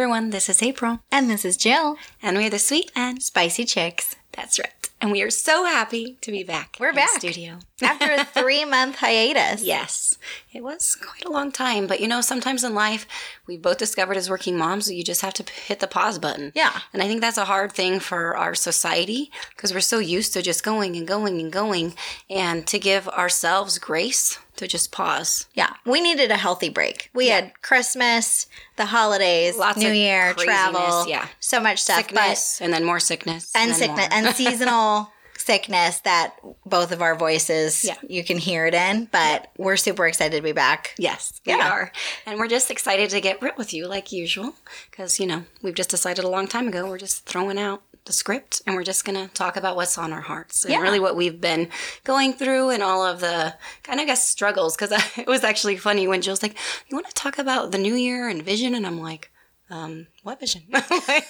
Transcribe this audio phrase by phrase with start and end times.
[0.00, 1.98] everyone, this is April, And this is Jill.
[2.22, 4.16] and we're the Sweet and Spicy Chicks.
[4.32, 4.70] That's right.
[4.98, 6.78] And we are so happy to be back.
[6.80, 7.20] We're in back.
[7.20, 7.58] the studio.
[7.82, 9.62] After a three month hiatus.
[9.62, 10.16] Yes,
[10.54, 13.06] it was quite a long time, but you know, sometimes in life,
[13.46, 16.52] we both discovered as working moms, you just have to hit the pause button.
[16.54, 16.80] Yeah.
[16.94, 20.40] And I think that's a hard thing for our society because we're so used to
[20.40, 21.94] just going and going and going,
[22.30, 25.46] and to give ourselves grace to just pause.
[25.54, 25.72] Yeah.
[25.84, 27.10] We needed a healthy break.
[27.14, 28.46] We had Christmas,
[28.76, 31.08] the holidays, Lots New of Year, travel.
[31.08, 31.26] yeah.
[31.40, 31.96] So much stuff.
[31.96, 33.50] Sickness, and then more sickness.
[33.52, 36.34] But, and sickness and seasonal sickness that
[36.66, 37.94] both of our voices, Yeah.
[38.06, 39.06] you can hear it in.
[39.10, 40.94] But we're super excited to be back.
[40.98, 41.90] Yes, we are.
[42.26, 44.54] And we're just excited to get real with you like usual
[44.90, 48.14] because, you know, we've just decided a long time ago we're just throwing out the
[48.14, 50.80] script and we're just going to talk about what's on our hearts and Yeah.
[50.80, 51.68] really what we've been
[52.02, 54.76] going through and all of the kind of, I guess, struggles.
[54.76, 56.56] Because it was actually funny when Jill's like,
[56.88, 58.74] You want to talk about the new year and vision?
[58.74, 59.30] And I'm like,
[59.70, 60.62] um, what vision?
[60.72, 61.22] I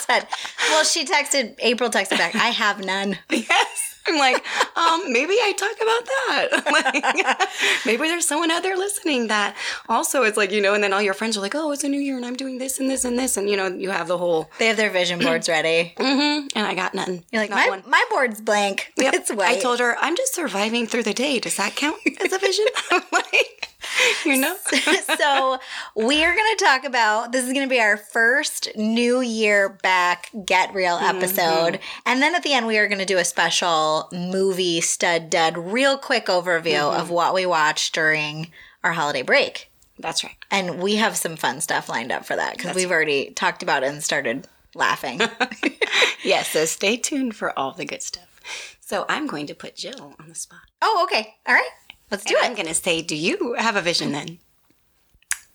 [0.00, 0.26] said,
[0.70, 3.18] well, she texted, April texted back, I have none.
[3.30, 3.90] yes.
[4.06, 4.44] I'm like,
[4.76, 7.42] um, maybe I talk about that.
[7.46, 9.56] like, maybe there's someone out there listening that
[9.88, 11.88] also is like, you know, and then all your friends are like, oh, it's a
[11.88, 13.38] new year and I'm doing this and this and this.
[13.38, 15.94] And, you know, you have the whole, They have their vision boards ready.
[15.96, 17.24] mm-hmm, and I got nothing.
[17.32, 17.82] You're like, Not my, one.
[17.86, 18.92] my board's blank.
[18.98, 19.14] Yep.
[19.14, 19.56] It's white.
[19.56, 21.38] I told her, I'm just surviving through the day.
[21.40, 22.66] Does that count as a vision?
[23.10, 23.73] like,
[24.24, 24.56] you know?
[25.18, 25.58] so
[25.96, 29.68] we are going to talk about this is going to be our first new year
[29.82, 31.16] back get real Mm-hmm.
[31.16, 35.30] episode and then at the end we are going to do a special movie stud
[35.30, 37.00] dud real quick overview Mm-hmm.
[37.00, 38.50] of what we watched during
[38.82, 40.36] our holiday break That's right.
[40.50, 43.82] and we have some fun stuff lined up for that because we've already talked about
[43.82, 45.20] it and started laughing
[46.24, 48.76] Yes, so stay tuned for all the good stuff.
[48.80, 50.60] So I'm going to put Jill on the spot.
[50.82, 51.68] oh okay all right
[52.10, 54.38] let's do And it I'm going to say, do you have a vision then?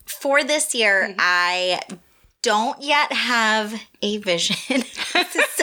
[0.05, 1.17] for this year, Mm-hmm.
[1.19, 1.79] I
[2.41, 4.55] don't yet have a vision.
[5.15, 5.61] it's,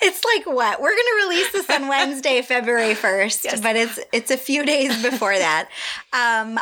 [0.00, 3.60] it's like what we're going to release this on Wednesday, February first, Yes.
[3.60, 5.68] but it's it's a few days before that.
[6.12, 6.58] Um,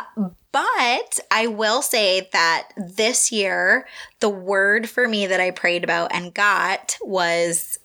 [0.51, 3.87] but I will say that this year,
[4.19, 7.79] the word for me that I prayed about and got was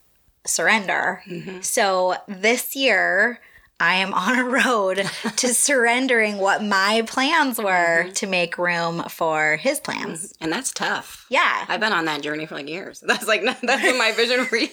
[0.47, 1.23] surrender.
[1.29, 1.61] Mm-hmm.
[1.61, 3.39] So this year,
[3.79, 5.05] I am on a road
[5.37, 7.67] to surrendering what my plans were
[8.05, 8.13] Mm-hmm.
[8.13, 10.33] to make room for his plans.
[10.41, 11.27] And that's tough.
[11.29, 11.65] Yeah.
[11.69, 13.01] I've been on that journey for like years.
[13.07, 14.69] That's like that's been my vision for you.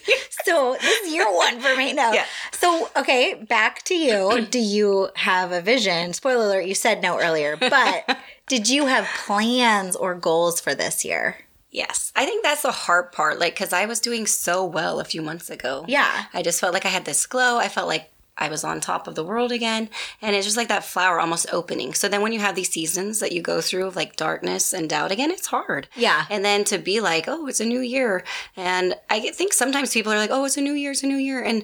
[0.46, 1.94] So this is your one for me.
[1.94, 2.12] No.
[2.14, 2.26] Yeah.
[2.54, 4.46] So okay, back to you.
[4.50, 6.14] Do you have a vision?
[6.14, 11.04] Spoiler alert, you said no earlier, but did you have plans or goals for this
[11.06, 11.38] year?
[11.72, 13.40] Yes, I think that's the hard part.
[13.40, 15.86] Like, because I was doing so well a few months ago.
[15.88, 16.26] Yeah.
[16.34, 17.58] I just felt like I had this glow.
[17.58, 19.90] I felt like I was on top of the world again.
[20.22, 21.94] And it's just like that flower almost opening.
[21.94, 24.90] So then when you have these seasons that you go through of like darkness and
[24.90, 25.88] doubt again, it's hard.
[25.96, 26.26] Yeah.
[26.30, 28.24] And then to be like, oh, it's a new year.
[28.58, 31.18] And I think sometimes people are like, oh, it's a new year, it's a new
[31.18, 31.44] year.
[31.44, 31.64] And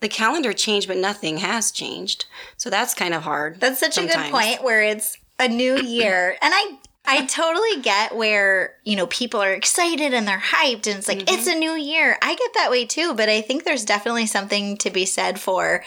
[0.00, 2.26] the calendar changed, but nothing has changed.
[2.56, 3.60] So that's kind of hard.
[3.60, 6.36] That's such a good point where it's a new year.
[6.42, 10.98] And I I totally get where, you know, people are excited and they're hyped and
[10.98, 12.18] it's like it's a new year.
[12.20, 15.82] I get that way too, but I think there's definitely something to be said for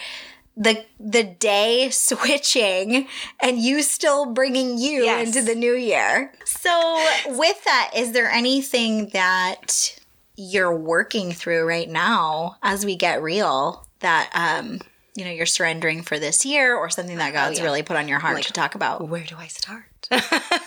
[0.58, 3.08] the the day switching
[3.42, 5.28] and you still bringing you Yes.
[5.28, 6.34] into the new year.
[6.46, 9.98] So, with that, is there anything that
[10.36, 14.80] you're working through right now as we get real that um
[15.16, 17.66] you know you're surrendering for this year or something that oh, God's yeah.
[17.66, 19.08] really put on your heart Like, to talk about?
[19.10, 19.84] where do I start?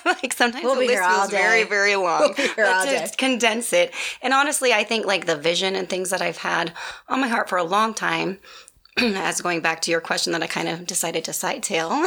[0.04, 1.68] like sometimes We'll the be list here all feels very, day.
[1.68, 2.20] very long.
[2.20, 3.08] We'll be here but to day.
[3.18, 3.92] condense it.
[4.22, 6.72] And honestly, I think like the vision and things that I've had
[7.08, 8.38] on my heart for a long time,
[8.98, 12.04] as going back to your question that I kind of decided to sightail.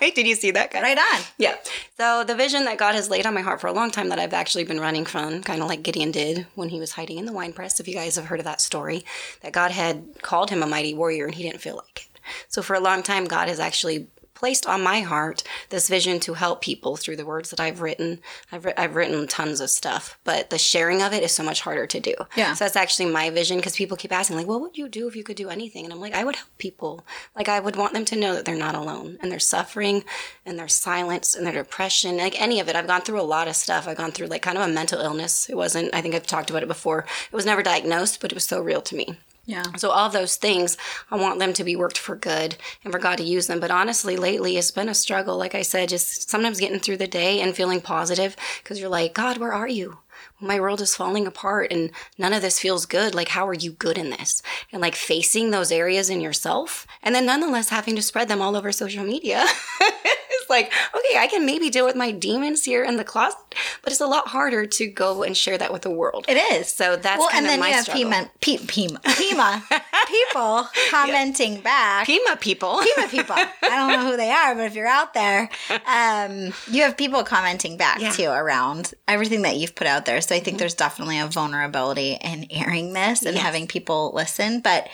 [0.00, 0.72] Did you see that?
[0.72, 0.82] Guy?
[0.82, 1.22] Right on.
[1.38, 1.56] Yeah.
[1.96, 4.18] So the vision that God has laid on my heart for a long time that
[4.18, 7.26] I've actually been running from, kind of like Gideon did when he was hiding in
[7.26, 7.78] the wine press.
[7.78, 9.04] If you guys have heard of that story,
[9.42, 12.20] that God had called him a mighty warrior and he didn't feel like it.
[12.48, 14.08] So for a long time, God has actually
[14.40, 18.20] placed on my heart this vision to help people through the words that I've written.
[18.50, 21.60] I've, writ- I've written tons of stuff, but the sharing of it is so much
[21.60, 22.14] harder to do.
[22.36, 22.54] Yeah.
[22.54, 25.14] So that's actually my vision because people keep asking, like, what would you do if
[25.14, 25.84] you could do anything?
[25.84, 27.04] And I'm like, I would help people.
[27.36, 30.04] Like, I would want them to know that they're not alone and their suffering
[30.46, 32.76] and their silence and their depression, like any of it.
[32.76, 33.86] I've gone through a lot of stuff.
[33.86, 35.50] I've gone through like kind of a mental illness.
[35.50, 37.00] It wasn't, I think I've talked about it before.
[37.30, 39.18] It was never diagnosed, but it was so real to me.
[39.46, 39.64] Yeah.
[39.76, 40.76] So all those things,
[41.10, 43.58] I want them to be worked for good and for God to use them.
[43.58, 45.36] But honestly, lately it's been a struggle.
[45.36, 49.14] Like I said, just sometimes getting through the day and feeling positive because you're like,
[49.14, 49.98] God, where are you?
[50.38, 53.14] My world is falling apart and none of this feels good.
[53.14, 54.42] Like, how are you good in this?
[54.72, 58.56] And like facing those areas in yourself and then nonetheless having to spread them all
[58.56, 59.44] over social media.
[60.50, 63.38] like, okay, I can maybe deal with my demons here in the closet,
[63.82, 66.24] but it's a lot harder to go and share that with the world.
[66.28, 66.68] It is.
[66.70, 67.86] So that's well, kind and of then my you have.
[67.88, 69.62] Pima, P- Pima, Pima
[70.08, 72.06] people commenting back.
[72.06, 72.80] Pima people.
[72.82, 73.34] Pima people.
[73.36, 75.48] I don't know who they are, but if you're out there,
[75.86, 78.10] um, you have people commenting back Yeah.
[78.10, 80.20] too around everything that you've put out there.
[80.20, 83.44] So I think there's definitely a vulnerability in airing this and Yes.
[83.44, 84.60] having people listen.
[84.60, 84.88] But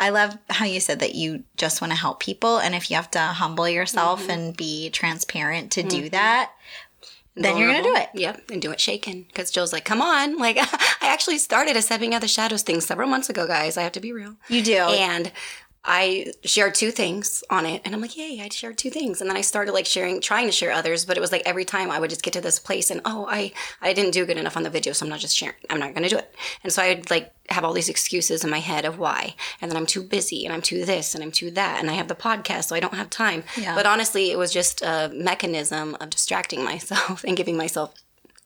[0.00, 2.58] I love how you said that you just want to help people.
[2.58, 4.30] And if you have to humble yourself mm-hmm.
[4.30, 6.08] and be transparent to do mm-hmm.
[6.08, 6.52] that,
[7.36, 8.08] then you're going to do it.
[8.14, 9.24] Yep, and do it shaken.
[9.24, 10.38] Because Jill's like, come on.
[10.38, 10.56] Like,
[11.02, 13.76] I actually started a Stepping Out of the Shadows thing several months ago, guys.
[13.76, 14.36] I have to be real.
[14.48, 14.76] You do.
[14.76, 15.30] And
[15.82, 19.20] I shared two things on it, and I'm like, yay, I shared two things.
[19.20, 21.64] And then I started like sharing, trying to share others, but it was like every
[21.64, 24.36] time I would just get to this place, and oh, I I didn't do good
[24.36, 25.56] enough on the video, so I'm not just sharing.
[25.70, 26.34] I'm not going to do it.
[26.62, 29.76] And so I'd like have all these excuses in my head of why, and then
[29.78, 32.14] I'm too busy, and I'm too this, and I'm too that, and I have the
[32.14, 33.42] podcast, so I don't have time.
[33.56, 33.74] Yeah.
[33.74, 37.94] But honestly, it was just a mechanism of distracting myself and giving myself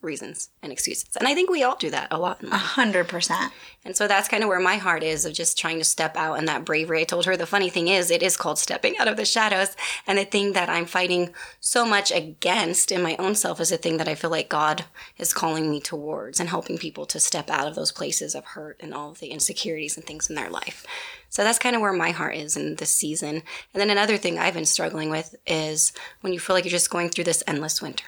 [0.05, 1.17] reasons and excuses.
[1.17, 2.41] And I think we all do that a lot.
[2.43, 3.51] A hundred percent.
[3.83, 6.35] And so that's kind of where my heart is of just trying to step out
[6.35, 7.01] and that bravery.
[7.01, 9.75] I told her the funny thing is, it is called stepping out of the shadows.
[10.07, 13.77] And the thing that I'm fighting so much against in my own self is a
[13.77, 14.85] thing that I feel like God
[15.17, 18.77] is calling me towards and helping people to step out of those places of hurt
[18.79, 20.85] and all of the insecurities and things in their life.
[21.29, 23.43] So that's kind of where my heart is in this season.
[23.73, 25.91] And then another thing I've been struggling with is
[26.21, 28.05] when you feel like you're just going through this endless winter.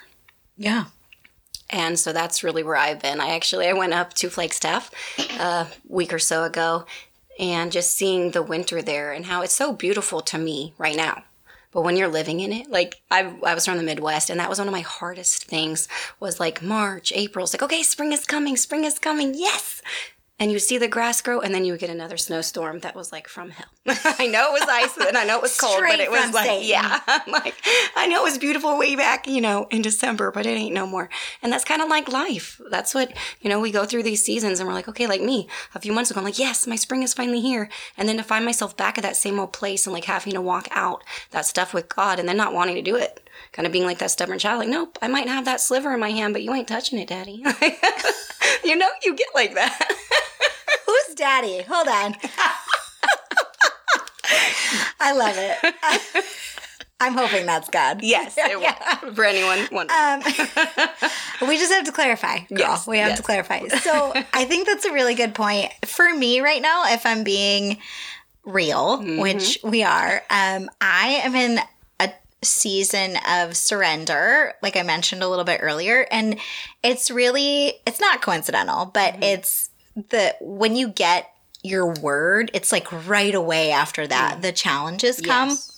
[0.55, 0.85] Yeah.
[1.69, 3.19] And so that's really where I've been.
[3.19, 4.91] I actually I went up to Flagstaff
[5.37, 6.85] a uh, week or so ago
[7.39, 11.23] and just seeing the winter there and how it's so beautiful to me right now.
[11.71, 14.49] But when you're living in it, like I, I was from the Midwest, and that
[14.49, 15.87] was one of my hardest things.
[16.19, 17.43] Was like March, April.
[17.43, 19.81] It's like okay, spring is coming, spring is coming, yes.
[20.39, 23.11] And you see the grass grow, and then you would get another snowstorm that was
[23.11, 23.65] like from hell.
[23.87, 26.45] I know it was ice, and I know it was cold, but it was like,
[26.45, 26.69] Satan.
[26.69, 27.55] yeah, I'm like
[27.95, 30.85] I know it was beautiful way back, you know, in December, but it ain't no
[30.85, 31.09] more.
[31.41, 32.61] And that's kind of like life.
[32.69, 33.59] That's what you know.
[33.59, 36.19] We go through these seasons, and we're like, okay, like me, a few months ago,
[36.19, 37.67] I'm like, yes, my spring is finally here,
[37.97, 40.41] and then to find myself back at that same old place and like having to
[40.41, 43.71] walk out that stuff with God, and then not wanting to do it, kind of
[43.71, 46.35] being like that stubborn child, like, nope, I might have that sliver in my hand,
[46.35, 47.43] but you ain't touching it, Daddy.
[48.63, 49.93] you know, you get like that.
[50.85, 51.63] Who's daddy?
[51.67, 52.15] Hold on.
[54.99, 56.25] I love it.
[56.99, 57.99] I'm hoping that's God.
[58.01, 59.13] Yes, it will.
[59.13, 59.99] For anyone wondering.
[59.99, 62.57] Um, we just have to clarify, girl.
[62.57, 63.17] Yes, we have yes.
[63.19, 63.67] to clarify.
[63.67, 66.85] So I think that's a really good point for me right now.
[66.87, 67.77] If I'm being
[68.45, 69.21] real, Mm-hmm.
[69.21, 71.59] which we are, um, I am in
[71.99, 72.09] a
[72.41, 76.39] season of surrender, like I mentioned a little bit earlier, and
[76.81, 79.23] it's really it's not coincidental, but Mm-hmm.
[79.23, 79.69] it's
[80.09, 81.31] the when you get
[81.63, 85.49] your word, it's like right away after that the challenges come.
[85.49, 85.51] Mm.
[85.51, 85.73] Yes.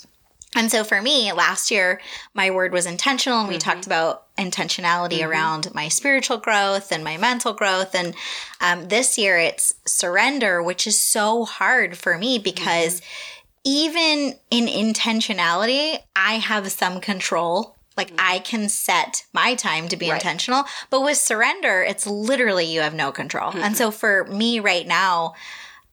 [0.56, 2.02] And so for me, last year,
[2.34, 7.18] my word was intentional, and we talked about intentionality around my spiritual growth and my
[7.18, 7.94] mental growth.
[7.94, 8.16] And
[8.60, 13.02] um, this year, it's surrender, which is so hard for me because
[13.64, 17.76] even in intentionality, I have some control.
[18.00, 18.44] Like I mm-hmm.
[18.46, 20.16] can set my time to be Right.
[20.16, 23.52] intentional, but with surrender, it's literally you have no control.
[23.52, 23.98] And so mm-hmm.
[23.98, 25.36] for me right now,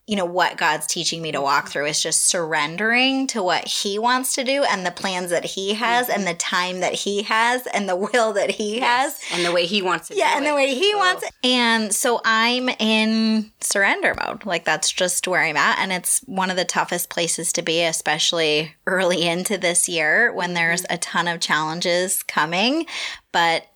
[0.07, 1.71] you know what God's teaching me to walk mm-hmm.
[1.73, 5.73] through is just surrendering to what he wants to do and the plans that he
[5.73, 6.29] has and mm-hmm.
[6.29, 9.19] the time that he has and the will that he has.
[9.33, 10.17] and the way he wants it.
[10.17, 11.31] Yeah, and the way he wants it.
[11.43, 14.45] And so I'm in surrender mode.
[14.45, 15.77] Like that's just where I'm at.
[15.79, 20.53] And it's one of the toughest places to be, especially early into this year when
[20.53, 20.93] there's mm-hmm.
[20.93, 22.85] a ton of challenges coming.
[23.33, 23.67] But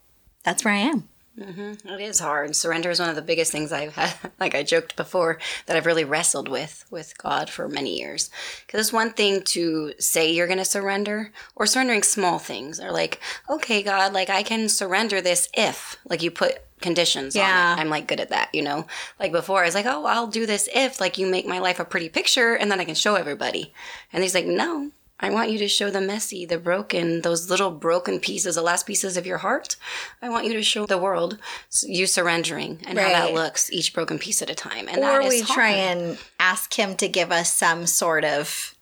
[0.44, 1.10] that's where I am.
[1.40, 1.88] Mm-hmm.
[1.88, 2.56] It is hard.
[2.56, 5.86] Surrender is one of the biggest things I've had, like I joked before, that I've
[5.86, 8.30] really wrestled with with God for many years.
[8.66, 12.92] Because it's one thing to say you're going to surrender, or surrendering small things, or
[12.92, 13.20] like,
[13.50, 17.74] okay, God, like I can surrender this if, like you put conditions Yeah.
[17.74, 17.82] on it.
[17.82, 18.86] I'm like good at that, you know?
[19.20, 21.80] Like before, I was like, oh, I'll do this if, like, you make my life
[21.80, 23.74] a pretty picture, and then I can show everybody.
[24.12, 24.92] And he's like, no.
[25.22, 28.86] I want you to show the messy, the broken, those little broken pieces, the last
[28.86, 29.76] pieces of your heart.
[30.22, 31.38] I want you to show the world
[31.84, 34.88] you surrendering and how that looks each broken piece at a time.
[34.88, 35.56] And or that is we hard.
[35.56, 38.76] try and ask him to give us some sort of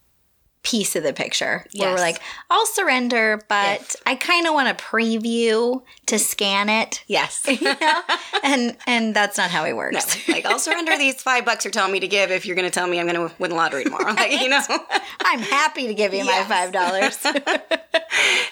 [0.62, 3.96] piece of the picture where we're like i'll surrender but If.
[4.06, 7.44] i kind of want to preview to scan it Yes.
[7.48, 8.02] you know
[8.44, 11.94] and and that's not how it works like I'll surrender these five bucks you're telling
[11.94, 13.86] me to give if you're going to tell me I'm going to win the lottery
[13.86, 14.14] tomorrow.
[14.14, 14.62] Like you know.
[15.22, 16.50] i'm happy to give you Yes.
[16.50, 17.18] my five dollars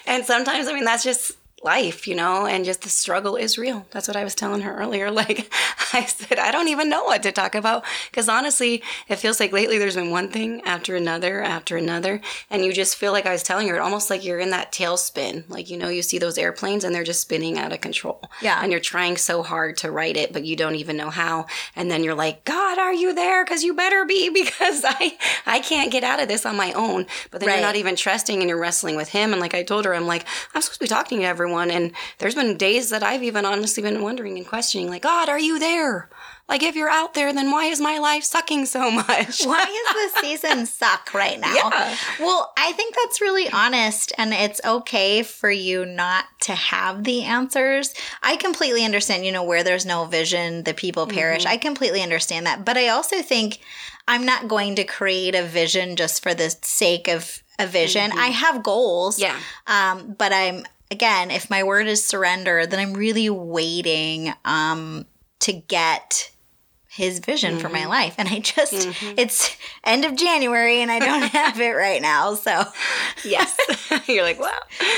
[0.06, 1.32] and sometimes I mean that's just
[1.64, 3.86] life, you know, and just the struggle is real.
[3.90, 5.10] That's what I was telling her earlier.
[5.18, 5.50] Like
[5.94, 9.52] I said, I don't even know what to talk about because honestly, it feels like
[9.52, 13.32] lately there's been one thing after another after another, and you just feel like I
[13.32, 15.48] was telling her, almost like you're in that tailspin.
[15.48, 18.20] Like you know, you see those airplanes and they're just spinning out of control.
[18.42, 18.60] Yeah.
[18.62, 21.46] and you're trying so hard to write it, but you don't even know how.
[21.74, 23.44] And then you're like, God, are you there?
[23.44, 27.06] Because you better be because I I can't get out of this on my own.
[27.30, 27.54] But then Right.
[27.56, 29.32] you're not even trusting and you're wrestling with him.
[29.32, 31.47] And like I told her, I'm like, I'm supposed to be talking to everyone.
[31.56, 35.38] And there's been days that I've even honestly been wondering and questioning, like, God, are
[35.38, 36.08] you there?
[36.48, 39.44] Like, if you're out there, then why is my life sucking so much?
[39.44, 41.54] Why is the season suck right now?
[41.54, 41.96] Yeah.
[42.18, 47.24] Well, I think that's really honest, and it's okay for you not to have the
[47.24, 47.94] answers.
[48.22, 51.42] I completely understand, you know, where there's no vision, the people perish.
[51.42, 51.52] Mm-hmm.
[51.52, 52.64] I completely understand that.
[52.64, 53.58] But I also think
[54.06, 58.10] I'm not going to create a vision just for the sake of a vision.
[58.12, 59.18] I have goals.
[59.18, 59.38] Mm-hmm.
[59.68, 59.92] Yeah.
[59.92, 65.06] Um, but I'm again, if my word is surrender, then I'm really waiting um
[65.40, 66.32] to get
[66.90, 67.88] his vision for my Mm-hmm.
[67.90, 68.14] life.
[68.18, 68.72] And I just
[69.16, 72.34] it's end of January and I don't have it right now.
[72.34, 72.64] So
[73.24, 73.56] yes.
[74.08, 74.50] you're like, wow.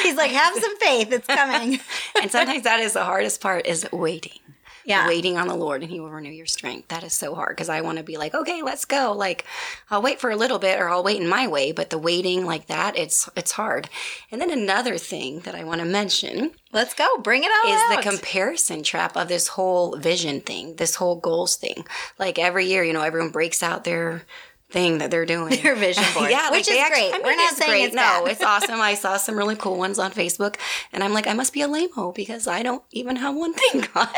[0.02, 1.78] he's like, have some faith, it's coming.
[2.22, 4.38] And sometimes that is the hardest part is waiting.
[4.84, 5.06] Yeah.
[5.06, 6.88] waiting on the Lord and He will renew your strength.
[6.88, 9.12] That is so hard because I want to be like, okay, let's go.
[9.12, 9.44] Like,
[9.90, 11.72] I'll wait for a little bit or I'll wait in my way.
[11.72, 13.88] But the waiting like that, it's it's hard.
[14.30, 17.18] And then another thing that I want to mention Let's go.
[17.18, 17.96] Bring it all is out.
[17.96, 21.84] the comparison trap of this whole vision thing, this whole goals thing.
[22.18, 24.22] Like every year, you know, everyone breaks out their
[24.70, 25.60] thing that they're doing.
[25.62, 27.14] Their vision board, yeah, which like, is actually- great.
[27.14, 27.84] I mean, We're not it's saying great.
[27.86, 28.28] it's no, bad.
[28.28, 28.80] it's awesome.
[28.80, 30.56] I saw some really cool ones on Facebook,
[30.92, 33.84] and I'm like, I must be a lame-o because I don't even have one thing,
[33.94, 34.08] God.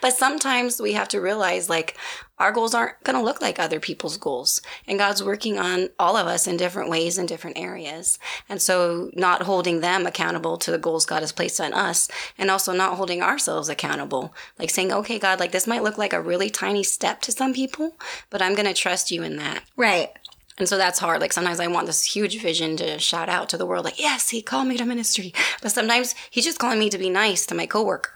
[0.00, 1.96] But sometimes we have to realize, like,
[2.38, 6.16] our goals aren't going to look like other people's goals, and God's working on all
[6.16, 10.70] of us in different ways in different areas, and so not holding them accountable to
[10.70, 14.92] the goals God has placed on us, and also not holding ourselves accountable, like saying,
[14.92, 17.96] okay, God, like this might look like a really tiny step to some people,
[18.30, 19.62] but I'm going to trust you in that.
[19.76, 20.10] right.
[20.58, 21.20] And so that's hard.
[21.20, 24.30] Like sometimes I want this huge vision to shout out to the world, like, yes,
[24.30, 25.34] he called me to ministry.
[25.60, 28.12] But sometimes he's just calling me to be nice to my coworker.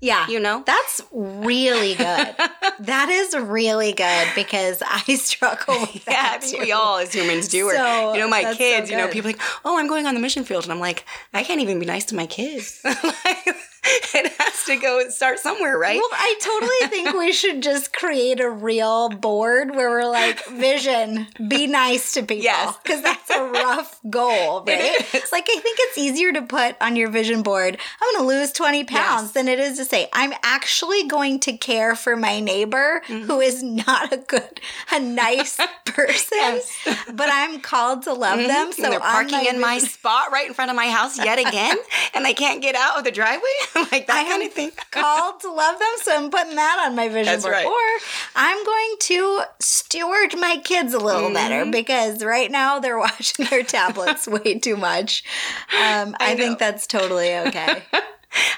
[0.00, 0.28] Yeah.
[0.28, 0.62] You know?
[0.64, 2.34] That's really good.
[2.80, 6.42] that is really good because I struggle with Yeah, that.
[6.42, 6.58] too.
[6.60, 7.66] we all as humans do.
[7.66, 10.06] Or, So, you know, my that's so kids, you know, people like, oh, I'm going
[10.06, 10.64] on the mission field.
[10.64, 12.80] And I'm like, I can't even be nice to my kids.
[12.84, 13.56] like,
[14.14, 15.96] it has to go start somewhere, right?
[15.96, 21.26] Well, I totally think we should just create a real board where we're like, vision,
[21.48, 22.44] be nice to people.
[22.44, 22.76] Yes.
[22.82, 24.80] Because that's a rough goal, right?
[25.14, 25.32] is.
[25.32, 28.52] Like, I think it's easier to put on your vision board, I'm going to lose
[28.52, 29.32] 20 pounds Yes.
[29.32, 33.24] than it is to say, I'm actually going to care for my neighbor Mm-hmm.
[33.26, 34.60] who is not a good,
[34.92, 36.60] a nice person,
[37.14, 38.72] but I'm called to love them.
[38.72, 41.76] So and they're parking in my spot right in front of my house yet again,
[42.14, 43.48] and I can't get out of the driveway,
[43.92, 44.70] like that I kind of thing.
[44.90, 47.52] called to love them, so I'm putting that on my vision That's board.
[47.54, 47.66] right.
[47.66, 48.00] Or
[48.36, 51.70] I'm going to steward my kids a little better Mm-hmm.
[51.70, 55.22] because right now they're watching their tablets way too much.
[55.72, 57.82] Um, I, I think that's totally okay.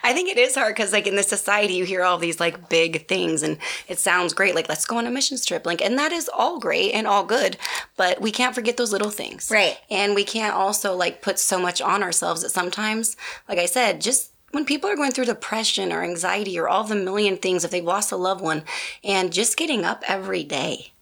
[0.02, 2.68] I think it is hard because, like, in this society, you hear all these like
[2.68, 4.54] big things, and it sounds great.
[4.56, 7.24] Like, let's go on a mission trip, like, and that is all great and all
[7.24, 7.56] good,
[7.96, 9.78] but we can't forget those little things, Right.
[9.88, 13.16] And we can't also like put so much on ourselves that sometimes,
[13.48, 16.96] like I said, just when people are going through depression or anxiety or all the
[16.96, 18.62] million things, if they've lost a loved one,
[19.04, 20.92] and just getting up every day.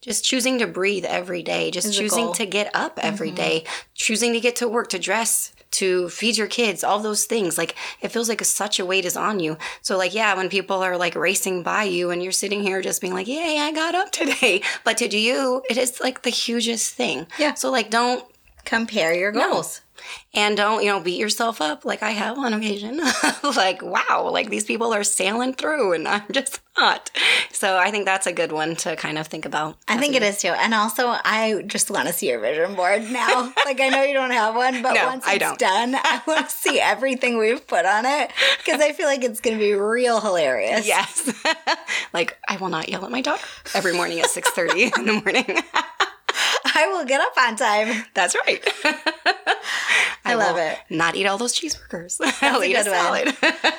[0.00, 3.36] Just choosing to breathe every day, just choosing to get up every mm-hmm.
[3.36, 3.64] day,
[3.94, 7.58] choosing to get to work, to dress, to feed your kids, all those things.
[7.58, 9.58] Like it feels like such a weight is on you.
[9.82, 13.00] So like yeah, when people are like racing by you and you're sitting here just
[13.00, 16.94] being like, "Yay, I got up today." But to you, it is like the hugest
[16.94, 17.26] thing.
[17.36, 17.54] Yeah.
[17.54, 18.24] So like don't
[18.68, 19.80] Compare your goals.
[20.34, 23.00] And don't, you know, beat yourself up like I have on occasion.
[23.56, 27.10] like, wow, like these people are sailing through and I'm just not.
[27.52, 29.76] So I think that's a good one to kind of think about.
[29.88, 30.48] I think it is too.
[30.48, 33.52] And also, I just want to see your vision board now.
[33.64, 35.58] like, I know you don't have one, but No, once I it's don't.
[35.58, 38.30] done, I want to see everything we've put on it
[38.64, 40.86] because I feel like it's going to be real hilarious.
[40.86, 41.32] Yes.
[42.12, 43.40] like I will not yell at my dog
[43.74, 45.62] every morning at 6:30 in the morning.
[46.78, 48.04] I will get up on time.
[48.14, 48.64] That's right.
[50.24, 50.78] I love will it.
[50.90, 52.20] Not eat all those cheeseburgers.
[52.42, 53.34] I'll eat a salad.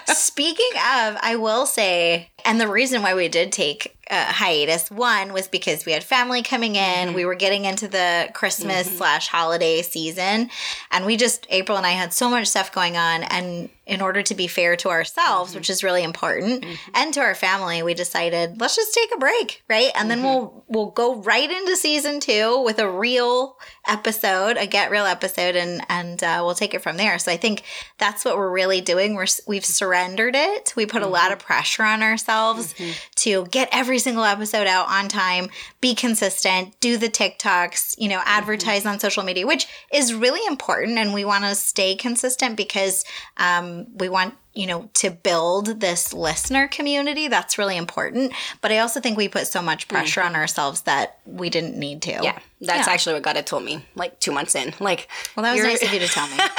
[0.07, 5.33] Speaking of, I will say And the reason why we did take a hiatus, one
[5.33, 7.07] was because we had family coming in.
[7.07, 7.15] Mm-hmm.
[7.15, 8.97] We were getting into the Christmas mm-hmm.
[8.97, 10.49] slash holiday season.
[10.91, 13.23] And we just, April and I had so much stuff going on.
[13.23, 15.59] And in order to be fair to ourselves, mm-hmm.
[15.59, 19.63] which is really important, and to our family, we decided let's just take a break,
[19.67, 19.91] right?
[19.95, 23.57] And then we'll we'll go right into season two with a real
[23.89, 27.17] episode, a get real episode, and and uh, we'll take it from there.
[27.19, 27.63] So I think
[27.97, 29.15] that's what we're really doing.
[29.15, 30.73] We're we've surrendered it.
[30.75, 32.75] We put a lot of pressure on ourselves
[33.15, 35.49] to get every single episode out on time,
[35.81, 40.97] be consistent, do the TikToks, you know, advertise on social media, which is really important,
[40.97, 43.03] and we want to stay consistent because
[43.37, 48.79] um, we want you know to build this listener community that's really important but i
[48.79, 49.95] also think we put so much mm-hmm.
[49.95, 52.93] pressure on ourselves that we didn't need to Yeah, that's Yeah.
[52.93, 54.73] actually what God had told me like two months in.
[54.79, 56.37] Like, well that was nice of you to tell me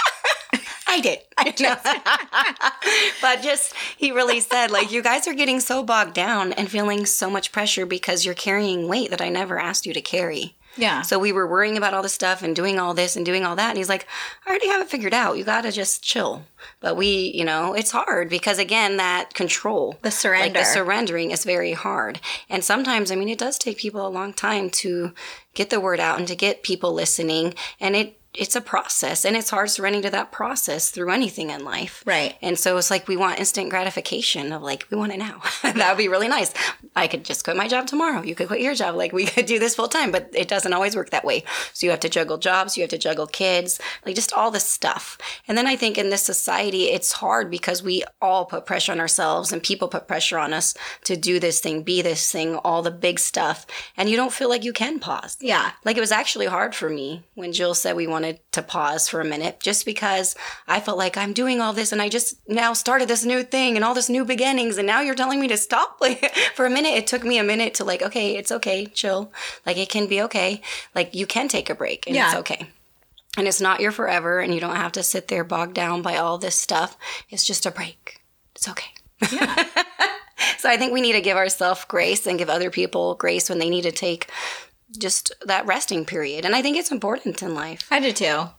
[0.86, 1.20] I did.
[1.38, 1.68] I did.
[3.22, 7.06] but just, he really said, like, you guys are getting so bogged down and feeling
[7.06, 10.56] so much pressure because you're carrying weight that I never asked you to carry.
[10.76, 13.44] Yeah So we were worrying about all this stuff and doing all this and doing
[13.44, 13.70] all that.
[13.70, 14.06] And he's like,
[14.46, 15.36] I already have it figured out.
[15.36, 16.44] You got to just chill.
[16.80, 20.58] But we, you know, it's hard because, again, that control, The like surrender.
[20.60, 22.20] the surrendering is very hard.
[22.48, 25.12] And sometimes, I mean, it does take people a long time to
[25.54, 27.54] get the word out and to get people listening.
[27.80, 31.64] And it, it's a process and it's hard surrendering to that process through anything in
[31.64, 32.02] life.
[32.06, 32.36] Right.
[32.40, 35.42] And so it's like we want instant gratification of like, we want it now.
[35.62, 36.54] that would be really nice.
[36.94, 38.22] I could just quit my job tomorrow.
[38.22, 38.94] You could quit your job.
[38.94, 41.42] Like we could do this full time, but it doesn't always work that way.
[41.72, 44.64] So you have to juggle jobs, you have to juggle kids, like just all this
[44.64, 45.18] stuff.
[45.48, 49.00] And then I think in this society, it's hard because we all put pressure on
[49.00, 52.82] ourselves and people put pressure on us to do this thing, be this thing, all
[52.82, 53.66] the big stuff.
[53.96, 55.36] And you don't feel like you can pause.
[55.40, 59.08] yeah Like it was actually hard for me when Jill said we wanted to pause
[59.08, 60.34] for a minute just because
[60.68, 63.76] I felt like I'm doing all this and I just now started this new thing
[63.76, 66.70] and all this new beginnings and now you're telling me to stop like for a
[66.70, 66.90] minute.
[66.90, 69.32] It took me a minute to like okay it's okay chill.
[69.64, 70.60] Like it can be okay.
[70.94, 72.66] Like you can take a break and it's okay.
[73.38, 76.16] And it's not your forever and you don't have to sit there bogged down by
[76.16, 76.98] all this stuff.
[77.30, 78.20] It's just a break.
[78.54, 78.90] It's okay.
[79.32, 79.64] Yeah.
[80.58, 83.60] so I think we need to give ourselves grace and give other people grace when
[83.60, 84.28] they need to take
[84.98, 86.44] just that resting period.
[86.44, 87.86] And I think it's important in life.
[87.90, 88.50] I do too.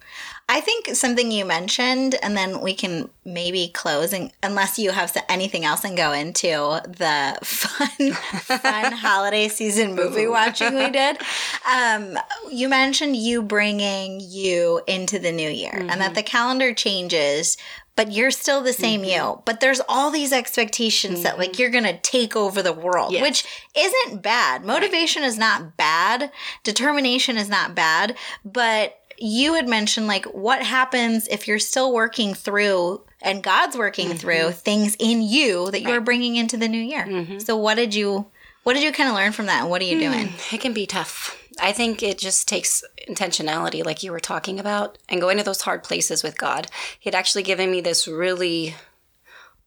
[0.51, 5.15] I think something you mentioned, and then we can maybe close, and, unless you have
[5.29, 11.17] anything else, and go into the fun, fun holiday season movie watching we did.
[11.72, 12.17] Um,
[12.51, 16.13] you mentioned you bringing you into the new year, and that mm-hmm.
[16.15, 17.56] the calendar changes.
[17.95, 19.19] But you're still the same you.
[19.19, 19.41] Mm-hmm.
[19.45, 21.62] But there's all these expectations that like mm-hmm.
[21.62, 23.21] you're gonna take over the world, Yes.
[23.21, 23.45] which
[23.78, 24.65] isn't bad.
[24.65, 26.32] Motivation is not bad.
[26.63, 28.17] Determination is not bad.
[28.43, 34.10] But you had mentioned like what happens if you're still working through and God's working
[34.10, 34.17] mm-hmm.
[34.17, 37.05] through things in you that you're bringing into the new year.
[37.05, 37.39] Mm-hmm.
[37.39, 38.25] So what did you
[38.63, 40.29] what did you kind of learn from that and what are you hmm, doing?
[40.51, 41.38] It can be tough.
[41.60, 45.62] I think it just takes intentionality, like you were talking about, and going to those
[45.62, 46.67] hard places with God.
[46.99, 48.75] He had actually given me this really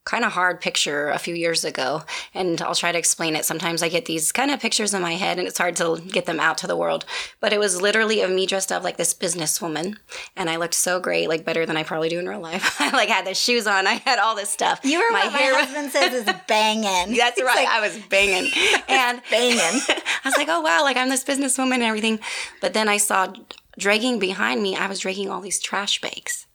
[0.04, 2.02] kind of hard picture a few years ago,
[2.34, 3.44] and I'll try to explain it.
[3.44, 6.26] Sometimes I get these kind of pictures in my head, and it's hard to get
[6.26, 7.04] them out to the world.
[7.40, 9.96] But it was literally of me dressed up like this businesswoman,
[10.36, 12.76] and I looked so great, like better than I probably do in real life.
[12.80, 14.80] I like had the shoes on, I had all this stuff.
[14.84, 17.16] You were my hair my was husband says is banging.
[17.16, 17.66] that's right.
[17.68, 18.50] I was banging.
[18.86, 19.58] And banging.
[19.58, 22.20] I was like, oh wow, like I'm this businesswoman and everything.
[22.60, 23.32] But then I saw
[23.78, 26.46] dragging behind me, I was dragging all these trash bags.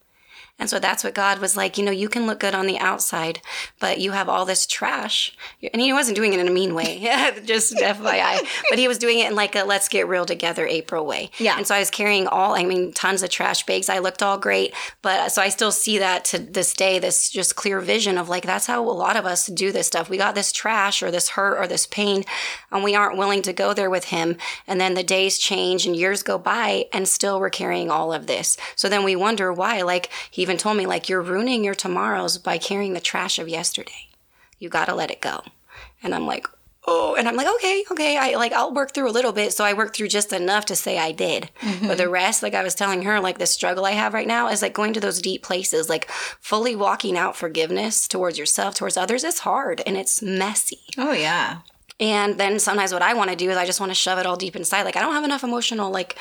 [0.59, 2.77] And so that's what God was like, you know, you can look good on the
[2.77, 3.41] outside,
[3.79, 5.35] but you have all this trash.
[5.73, 6.99] And he wasn't doing it in a mean way,
[7.45, 8.45] just FYI.
[8.69, 11.31] But he was doing it in like a let's get real together April way.
[11.37, 11.57] Yeah.
[11.57, 13.87] And so I was carrying all, I mean, tons of trash bags.
[13.89, 14.73] I looked all great.
[15.01, 18.43] But so I still see that to this day, this just clear vision of like,
[18.43, 20.09] that's how a lot of us do this stuff.
[20.09, 22.25] We got this trash or this hurt or this pain,
[22.71, 24.35] and we aren't willing to go there with him.
[24.67, 28.27] And then the days change and years go by, and still we're carrying all of
[28.27, 28.57] this.
[28.75, 29.81] So then we wonder why.
[29.81, 33.47] Like, he even told me, like, you're ruining your tomorrows by carrying the trash of
[33.47, 34.09] yesterday.
[34.57, 35.43] You got to let it go.
[36.01, 36.47] And I'm like,
[36.87, 39.53] oh, and I'm like, okay, okay, I like I'll work through a little bit.
[39.53, 41.51] So I worked through just enough to say I did.
[41.61, 41.87] Mm-hmm.
[41.87, 44.47] But the rest, like I was telling her, like the struggle I have right now
[44.47, 48.97] is like going to those deep places, like fully walking out forgiveness towards yourself, towards
[48.97, 49.23] others.
[49.23, 50.79] It's hard and it's messy.
[50.97, 51.59] Oh yeah.
[51.99, 54.25] And then sometimes what I want to do is I just want to shove it
[54.25, 54.83] all deep inside.
[54.83, 56.17] Like I don't have enough emotional like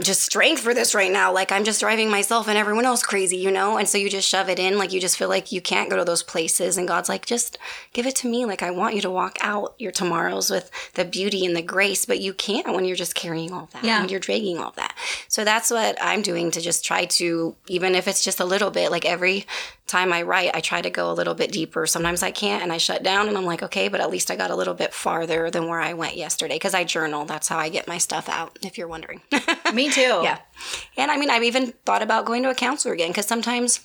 [0.00, 1.32] just strength for this right now.
[1.32, 3.78] Like I'm just driving myself and everyone else crazy, you know?
[3.78, 4.76] And so you just shove it in.
[4.76, 6.76] Like you just feel like you can't go to those places.
[6.76, 7.58] And God's like, just
[7.92, 8.44] give it to me.
[8.44, 12.06] Like I want you to walk out your tomorrows with the beauty and the grace,
[12.06, 13.84] but you can't when you're just carrying all that.
[13.84, 14.00] Yeah.
[14.00, 14.96] When you're dragging all that.
[15.28, 18.70] So that's what I'm doing to just try to, even if it's just a little
[18.70, 19.46] bit, like every
[19.86, 21.86] time I write, I try to go a little bit deeper.
[21.86, 24.36] Sometimes I can't and I shut down and I'm like, okay, but at least I
[24.36, 27.26] got a little bit farther than where I went yesterday because I journal.
[27.26, 29.20] That's how I get my stuff out, if you're wondering.
[29.74, 30.20] Me too.
[30.22, 30.38] yeah.
[30.96, 33.80] And I mean, I've even thought about going to a counselor again because sometimes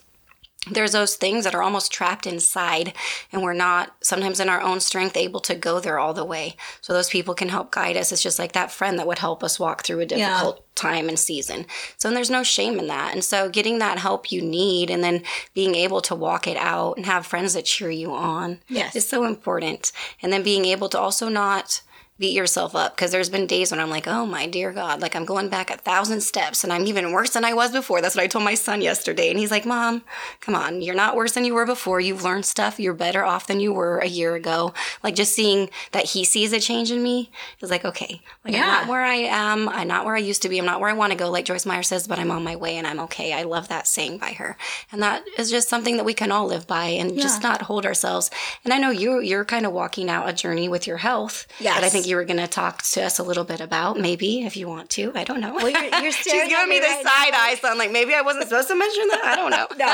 [0.69, 2.93] there's those things that are almost trapped inside
[3.31, 6.55] and we're not sometimes in our own strength able to go there all the way
[6.81, 9.41] so those people can help guide us it's just like that friend that would help
[9.41, 10.63] us walk through a difficult yeah.
[10.75, 11.65] time and season
[11.97, 15.01] so and there's no shame in that and so getting that help you need and
[15.01, 18.95] then being able to walk it out and have friends that cheer you on yes.
[18.97, 21.81] is so important and then being able to also not
[22.19, 25.15] beat yourself up because there's been days when I'm like, oh my dear God, like
[25.15, 28.01] I'm going back a thousand steps and I'm even worse than I was before.
[28.01, 29.29] That's what I told my son yesterday.
[29.29, 30.03] And he's like, Mom,
[30.41, 32.01] come on, you're not worse than you were before.
[32.01, 32.77] You've learned stuff.
[32.77, 34.73] You're better off than you were a year ago.
[35.01, 38.63] Like just seeing that he sees a change in me is like, okay, like yeah.
[38.63, 39.69] I'm not where I am.
[39.69, 40.59] I'm not where I used to be.
[40.59, 42.57] I'm not where I want to go, like Joyce Meyer says, but I'm on my
[42.57, 43.31] way and I'm okay.
[43.31, 44.57] I love that saying by her.
[44.91, 47.21] And that is just something that we can all live by and yeah.
[47.21, 48.29] just not hold ourselves.
[48.65, 51.75] And I know you, you're kind of walking out a journey with your health yes.
[51.75, 54.43] that I think you were going to talk to us a little bit about, maybe
[54.45, 55.11] if you want to.
[55.15, 55.53] I don't know.
[55.53, 57.41] Well, you're, you're She's giving me, the right side now.
[57.41, 59.21] eye, so I'm like, maybe I wasn't supposed to mention that.
[59.23, 59.67] I don't know.
[59.77, 59.85] no,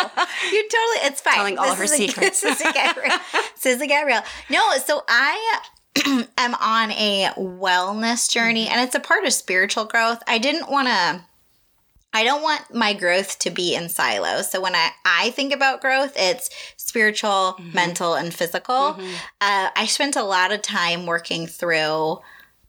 [0.52, 1.08] you're totally.
[1.08, 1.36] It's fine.
[1.36, 2.44] Telling all this her secrets.
[2.44, 3.18] A, this is a get real.
[3.62, 4.22] This is a get real.
[4.50, 5.62] No, so I
[6.38, 10.22] am on a wellness journey, and it's a part of spiritual growth.
[10.28, 11.22] I didn't want to
[12.16, 14.50] I don't want my growth to be in silos.
[14.50, 17.76] So when I, I think about growth, it's spiritual, mm-hmm.
[17.76, 18.94] mental, and physical.
[18.94, 19.14] Mm-hmm.
[19.42, 22.20] Uh, I spent a lot of time working through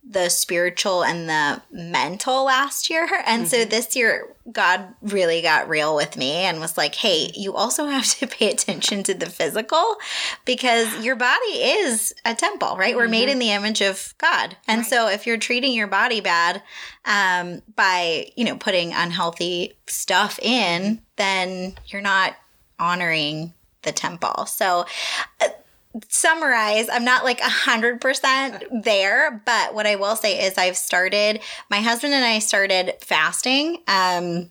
[0.09, 3.09] the spiritual and the mental last year.
[3.27, 3.49] And mm-hmm.
[3.49, 7.87] so this year, God really got real with me and was like, hey, you also
[7.87, 9.97] have to pay attention to the physical
[10.45, 12.91] because your body is a temple, right?
[12.91, 12.99] Mm-hmm.
[12.99, 13.33] We're made mm-hmm.
[13.33, 14.57] in the image of God.
[14.69, 14.87] And right.
[14.87, 16.63] so if you're treating your body bad
[17.05, 22.37] um, by, you know, putting unhealthy stuff in, then you're not
[22.79, 24.47] honoring the temple.
[24.47, 24.87] So,
[25.41, 25.49] uh,
[26.09, 30.77] summarize, I'm not like a hundred percent there, but what I will say is I've
[30.77, 33.83] started, my husband and I started fasting.
[33.89, 34.51] Um,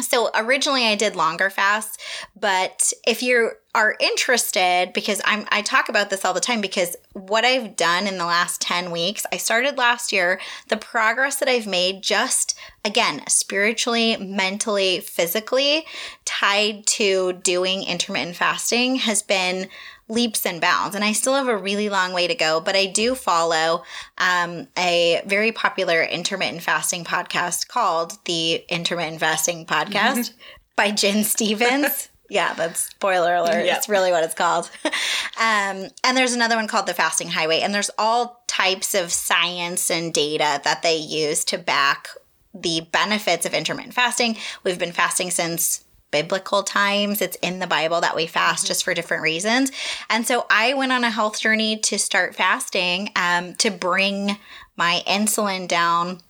[0.00, 1.98] so originally I did longer fasts,
[2.38, 6.96] but if you are interested, because I'm I talk about this all the time because
[7.12, 11.48] what I've done in the last 10 weeks, I started last year, the progress that
[11.48, 15.84] I've made just again, spiritually, mentally, physically,
[16.24, 19.68] tied to doing intermittent fasting has been
[20.08, 20.94] leaps and bounds.
[20.94, 23.82] And I still have a really long way to go, but I do follow
[24.16, 30.32] um, a very popular intermittent fasting podcast called the Intermittent Fasting Podcast
[30.76, 32.08] by Gin Stephens.
[32.30, 33.64] yeah, that's spoiler alert.
[33.64, 33.76] Yep.
[33.76, 34.70] It's really what it's called.
[34.84, 37.60] um, and there's another one called the Fasting Highway.
[37.60, 42.08] And there's all types of science and data that they use to back
[42.54, 44.36] the benefits of intermittent fasting.
[44.64, 47.20] We've been fasting since biblical times.
[47.20, 48.68] It's in the Bible that we fast mm-hmm.
[48.68, 49.70] just for different reasons.
[50.08, 54.38] And so I went on a health journey to start fasting um, to bring
[54.76, 56.20] my insulin down.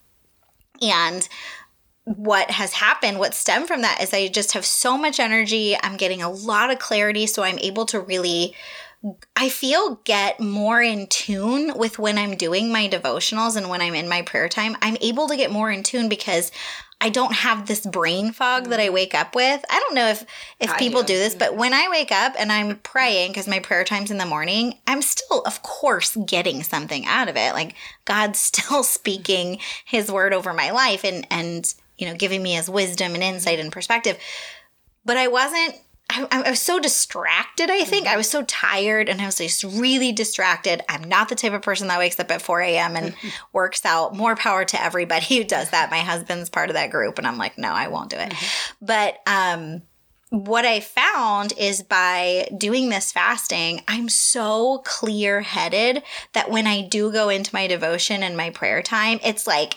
[0.81, 1.29] And
[2.05, 5.77] what has happened, what stemmed from that is I just have so much energy.
[5.83, 7.27] I'm getting a lot of clarity.
[7.27, 8.55] So I'm able to really
[9.37, 13.95] I feel get more in tune with when I'm doing my devotionals and when I'm
[13.95, 14.77] in my prayer time.
[14.83, 16.51] I'm able to get more in tune because
[17.01, 18.95] I don't have this brain fog that I mm-hmm.
[18.95, 19.65] wake up with.
[19.71, 20.27] I don't know if
[20.59, 21.15] if I people do.
[21.15, 24.19] do this, but when I wake up and I'm praying because my prayer time's in
[24.19, 27.53] the morning, I'm still of course getting something out of it.
[27.55, 32.55] Like God's still speaking his word over my life and and you know, giving me
[32.55, 34.19] his wisdom and insight and perspective.
[35.05, 35.75] But I wasn't
[36.11, 38.07] I, I, was so distracted, I think.
[38.07, 38.15] Mm-hmm.
[38.15, 40.83] I was so tired and I was just really distracted.
[40.89, 42.97] I'm not the type of person that wakes up at 4 a.m.
[42.97, 43.29] and mm-hmm.
[43.53, 44.17] works out.
[44.17, 45.91] More power to everybody who does that.
[45.91, 47.19] My husband's part of that group.
[47.19, 48.31] And I'm like, no, I won't do it.
[48.31, 48.87] Mm-hmm.
[48.87, 49.83] But um,
[50.31, 56.83] what I found is by doing this fasting, I'm so clear headed that when I
[56.83, 59.75] do go into my devotion and my prayer time, it's like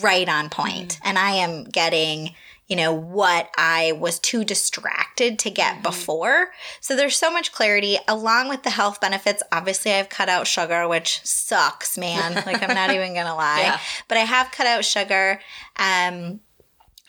[0.00, 0.94] right on point.
[0.94, 1.08] Mm-hmm.
[1.08, 2.34] And I am getting
[2.68, 5.82] you know, what I was too distracted to get mm-hmm.
[5.82, 6.48] before.
[6.80, 9.42] So there's so much clarity along with the health benefits.
[9.52, 12.34] Obviously, I've cut out sugar, which sucks, man.
[12.46, 13.60] like, I'm not even going to lie.
[13.60, 13.80] Yeah.
[14.08, 15.40] But I have cut out sugar.
[15.76, 16.40] Um,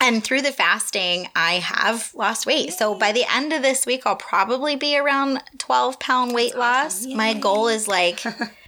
[0.01, 2.73] and through the fasting, I have lost weight.
[2.73, 6.59] So by the end of this week, I'll probably be around 12 pound weight That's
[6.59, 7.05] loss.
[7.05, 7.17] Awesome.
[7.17, 8.21] My goal is like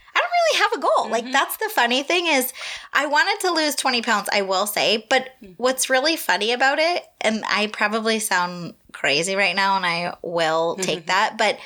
[0.47, 1.03] really have a goal.
[1.03, 1.11] Mm-hmm.
[1.11, 2.53] Like that's the funny thing is
[2.93, 5.53] I wanted to lose 20 pounds, I will say, but mm-hmm.
[5.57, 10.75] what's really funny about it, and I probably sound crazy right now and I will
[10.75, 11.07] take mm-hmm.
[11.07, 11.57] that, but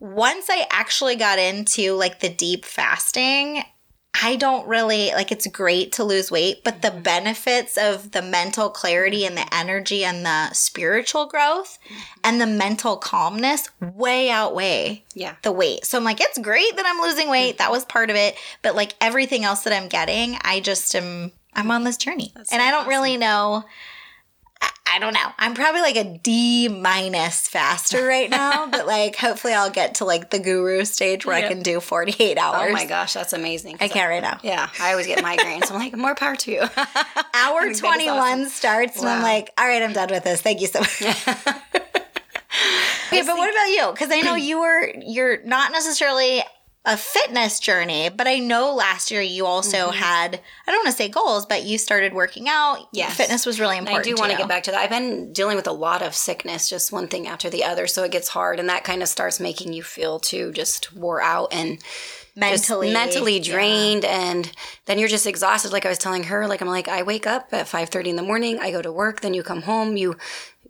[0.00, 3.64] once I actually got into like the deep fasting,
[4.20, 7.02] I don't really like it's great to lose weight, but the mm-hmm.
[7.02, 12.00] benefits of the mental clarity and the energy and the spiritual growth mm-hmm.
[12.24, 15.36] and the mental calmness way outweigh Yeah.
[15.42, 15.84] the weight.
[15.84, 17.52] So I'm like, it's great that I'm losing weight.
[17.52, 17.58] Mm-hmm.
[17.58, 18.36] That was part of it.
[18.62, 22.32] But like everything else that I'm getting, I just am I'm on this journey.
[22.36, 23.64] and so I don't really know
[24.88, 25.32] I, I don't know.
[25.38, 30.04] I'm probably like a D minus faster right now, but like hopefully I'll get to
[30.04, 31.36] like the guru stage where.
[31.38, 32.70] I can do 48 hours.
[32.70, 33.76] Oh my gosh, that's amazing.
[33.80, 34.38] I can't right now.
[34.42, 35.70] Yeah, I always get migraines.
[35.70, 36.62] I'm like, more power to you.
[37.34, 38.44] Hour 21 awesome.
[38.46, 40.40] starts and I'm like, all right, I'm done with this.
[40.40, 41.02] Thank you so much.
[43.08, 43.90] Okay, but what about you?
[43.92, 46.42] Because I know you were you're not necessarily
[46.88, 51.02] a fitness journey, but I know last year you also had I don't want to
[51.02, 52.78] say goals, but you started working out.
[52.78, 52.96] Mm-hmm.
[52.96, 53.16] Yes.
[53.16, 54.06] fitness was really important.
[54.06, 54.80] I do want to get back to that.
[54.80, 57.86] I've been dealing with a lot of sickness, just one thing after the other.
[57.86, 61.20] So it gets hard, and that kind of starts making you feel too just wore
[61.20, 61.78] out and
[62.38, 63.42] mentally mentally yeah.
[63.42, 64.52] drained and
[64.86, 67.48] then you're just exhausted like i was telling her like i'm like i wake up
[67.52, 70.16] at 5.30 in the morning i go to work then you come home you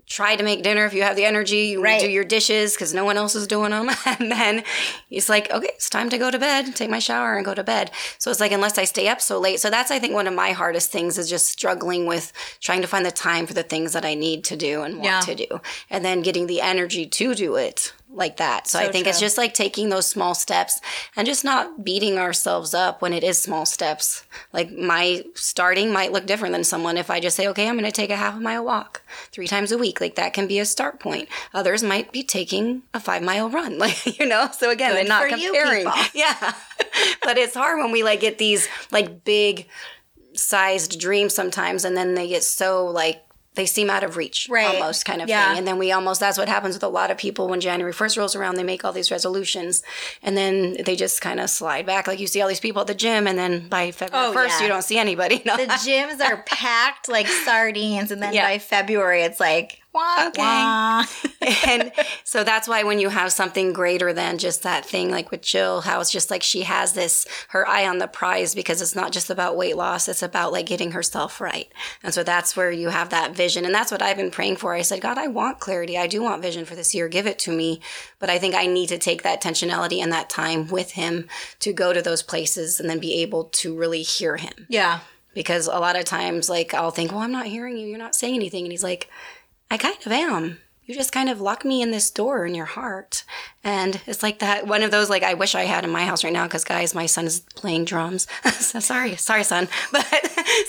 [0.09, 2.01] try to make dinner if you have the energy you Right.
[2.01, 4.65] do your dishes because no one else is doing them and then
[5.11, 7.63] it's like okay it's time to go to bed take my shower and go to
[7.65, 7.91] bed.
[8.19, 9.61] So it's like unless i stay up so late.
[9.61, 12.89] So that's i think one of my hardest things is just struggling with trying to
[12.89, 15.21] find the time for the things that i need to do and want Yeah.
[15.21, 15.61] to do.
[15.91, 18.67] And then getting the energy to do it like that.
[18.67, 20.81] So, i So think it's just like taking those small steps
[21.17, 24.25] and just not beating ourselves up when it is small steps.
[24.53, 27.85] Like my starting might look different than someone if i just say okay i'm going
[27.85, 30.01] to take a half a mile walk three times a week.
[30.01, 31.29] Like that can be a start point.
[31.55, 34.49] Others might be taking a five mile run like you know?
[34.57, 35.87] So again Good they're not comparing.
[36.15, 36.55] yeah.
[37.23, 39.69] But it's hard when we like get these like big
[40.35, 43.23] sized dreams sometimes and then they get so like
[43.59, 44.67] they seem out of reach Right.
[44.67, 45.49] almost kind of Yeah.
[45.51, 47.93] thing and then we almost that's what happens with a lot of people when january
[47.93, 49.83] 1st rolls around they make all these resolutions
[50.23, 52.87] and then they just kind of slide back like you see all these people at
[52.87, 54.63] the gym and then by february Oh, 1st yeah.
[54.63, 55.39] you don't see anybody.
[55.45, 58.47] The gyms are packed like sardines, and then Yeah.
[58.47, 61.05] by February it's like wah, wah.
[61.67, 61.93] and
[62.25, 65.83] so that's why when you have something greater than just that thing, like with Jill,
[65.83, 69.13] how it's just like she has this her eye on the prize because it's not
[69.13, 71.69] just about weight loss, it's about like getting herself right.
[72.03, 73.65] And so that's where you have that vision.
[73.65, 74.75] And that's what I've been praying for.
[74.75, 75.97] I said, God, I want clarity.
[75.97, 77.09] I do want vision for this year.
[77.09, 77.81] Give it to me.
[78.19, 81.29] But I think I need to take that intentionality and that time with him
[81.61, 85.01] to go to those places and then be able to really hear him Yeah.
[85.35, 88.15] because a lot of times like i'll think well i'm not hearing you you're not
[88.15, 89.09] saying anything and he's like
[89.71, 92.65] i kind of am you just kind of lock me in this door in your
[92.67, 93.23] heart
[93.63, 96.25] and it's like that one of those like i wish i had in my house
[96.25, 100.05] right now because guys my son is playing drums so sorry sorry son but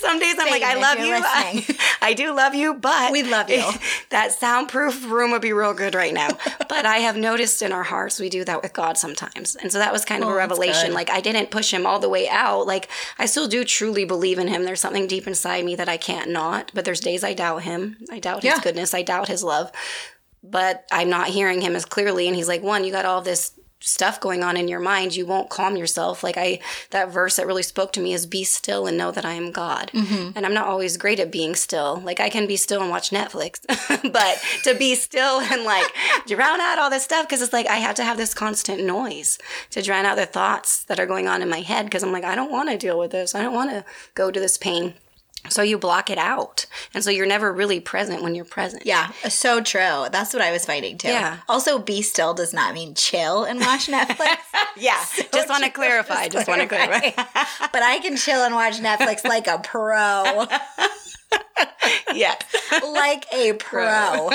[0.00, 1.66] some days i'm like i love you're I.
[2.02, 3.64] I do love you but We love you.
[4.10, 6.28] that soundproof room would be real good right now
[6.68, 9.78] but i have noticed in our hearts we do that with god sometimes and so
[9.78, 12.28] that was kind of Oh, a revelation like I didn't push him all the way
[12.28, 12.66] out.
[12.66, 14.64] Like I still do truly believe in him.
[14.64, 16.70] There's something deep inside me that I can't not.
[16.74, 17.96] But there's days I doubt him.
[18.12, 18.60] I doubt his Yeah.
[18.60, 18.92] goodness.
[18.94, 19.72] I doubt his love.
[20.42, 22.26] But I'm not hearing him as clearly.
[22.26, 25.16] And he's like, one, you got all this stuff going on in your mind.
[25.16, 26.22] You won't calm yourself.
[26.22, 29.24] Like I, that verse that really spoke to me is be still and know that
[29.24, 29.90] I am God.
[29.94, 30.32] Mm-hmm.
[30.36, 32.00] And I'm not always great at being still.
[32.04, 33.60] Like I can be still and watch Netflix,
[34.12, 35.86] but to be still and like
[36.26, 39.38] drown out all this stuff because it's like I have to have this constant noise
[39.70, 42.24] to drown out the thoughts that are going on in my head because I'm like
[42.24, 43.34] I don't want to deal with this.
[43.34, 44.94] I don't want to go to this pain.
[45.48, 46.66] So you block it out.
[46.94, 48.84] And so you're never really present when you're present.
[48.84, 50.06] Yeah, so true.
[50.10, 51.08] That's what I was fighting too.
[51.08, 51.38] Yeah.
[51.48, 54.36] Also, be still does not mean chill and watch Netflix.
[54.76, 55.02] Yeah.
[55.32, 56.28] just want to clarify.
[56.28, 57.10] Just want to clarify.
[57.72, 60.46] but I can chill and watch Netflix like a pro.
[62.14, 62.34] yeah.
[62.92, 64.30] like a pro.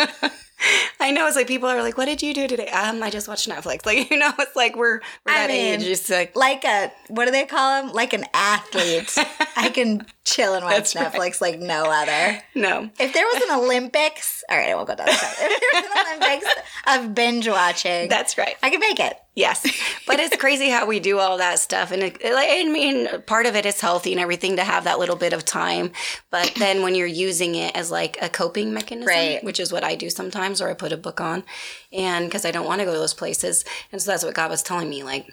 [1.00, 3.28] I know it's like people are like, "What did you do today?" Um, I just
[3.28, 3.86] watched Netflix.
[3.86, 5.84] Like you know, it's like we're we're I that mean, age.
[5.88, 7.94] It's like Like a what do they call them?
[7.94, 9.13] Like an athlete.
[9.58, 11.12] I can chill and watch That's right.
[11.12, 12.41] Netflix like no other.
[12.56, 12.89] no.
[13.00, 15.08] If there was an Olympics, all right, I won't go down.
[15.10, 16.54] If there was an Olympics
[16.88, 18.56] of binge watching, That's right.
[18.63, 19.18] I can make it.
[19.36, 19.63] Yes,
[20.08, 23.56] but it's crazy how we do all that stuff, and it, I mean, part of
[23.58, 25.91] it is healthy and everything to have that little bit of time.
[26.32, 29.43] But then when you're using it as like a coping mechanism, Right.
[29.43, 31.43] which is what I do sometimes, or I put a book on,
[31.91, 34.50] and because I don't want to go to those places, and so that's what God
[34.50, 35.04] was telling me.
[35.04, 35.28] Like,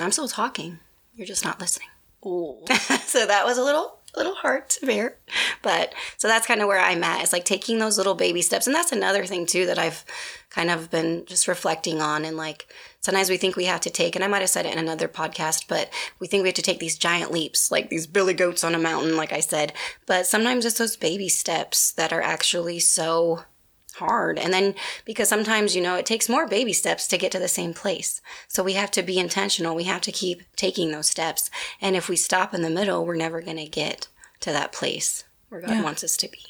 [0.00, 0.78] I'm still talking,
[1.14, 1.88] you're just not listening.
[2.24, 2.64] Ooh.
[3.04, 5.16] so that was a little little hard to bear.
[5.62, 8.66] But so that's kind of where i'm at it's like taking those little baby steps.
[8.66, 10.04] And that's another thing too that i've
[10.50, 12.66] kind of been just reflecting on and like
[13.00, 15.06] sometimes we think we have to take and i might have said it in another
[15.06, 18.64] podcast but we think we have to take these giant leaps like these billy goats
[18.64, 19.72] on a mountain like i said.
[20.06, 23.42] But sometimes it's those baby steps that are actually so
[23.98, 24.38] hard.
[24.38, 27.48] And then because sometimes, you know, it takes more baby steps to get to the
[27.48, 28.20] same place.
[28.48, 29.74] So we have to be intentional.
[29.74, 31.50] We have to keep taking those steps.
[31.80, 34.08] And if we stop in the middle, we're never going to get
[34.40, 36.40] to that place where God wants us to be.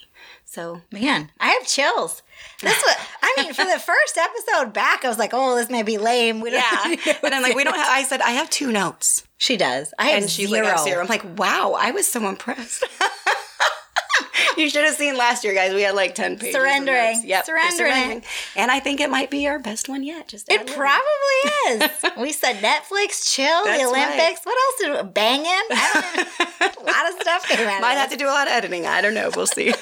[0.44, 2.22] So Man, I have chills.
[2.62, 5.82] That's what I mean, for the first episode back, I was like, oh, this may
[5.82, 6.40] be lame.
[6.40, 6.60] We don't
[7.06, 7.18] yeah.
[7.22, 9.24] but I'm like, we don't have, I said, I have two notes.
[9.38, 9.92] She does.
[9.98, 10.62] I have And she's zero.
[10.62, 11.02] like, I have zero.
[11.02, 12.84] I'm like, wow, I was so impressed.
[14.56, 15.74] you should have seen last year, guys.
[15.74, 16.54] We had like 10 pages.
[16.54, 17.22] Surrendering.
[17.24, 17.44] Yep.
[17.48, 18.22] we're Surrendering.
[18.54, 20.28] And I think it might be our best one yet.
[20.28, 21.04] Just It probably
[21.68, 21.90] is.
[22.18, 24.08] we said Netflix, chill, That's the right.
[24.08, 24.44] Olympics.
[24.44, 25.46] What else did we banging?
[26.60, 27.80] A lot of stuff came out.
[27.80, 28.86] Might have to do a lot of editing.
[28.86, 29.30] I don't know.
[29.34, 29.72] We'll see.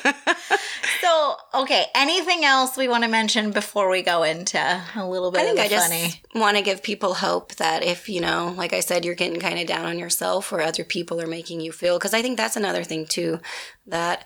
[1.05, 4.59] So, okay, anything else we want to mention before we go into
[4.97, 5.75] a little bit I think of I the
[6.09, 9.39] just want to give people hope that if, you know, like I said, you're getting
[9.39, 12.39] kind of down on yourself or other people are making you feel, because I think
[12.39, 13.41] that's another thing too,
[13.87, 14.25] that